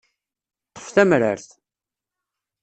Ṭṭef 0.73 0.87
tamrart. 0.95 1.49